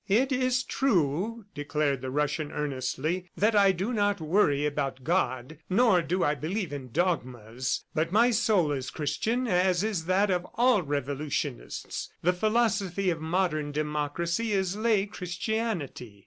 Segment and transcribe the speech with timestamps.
[0.07, 6.01] "It is true," declared the Russian earnestly, "that I do not worry about God, nor
[6.01, 10.81] do I believe in dogmas, but my soul is Christian as is that of all
[10.81, 12.09] revolutionists.
[12.23, 16.19] The philosophy of modern democracy is lay Christianity.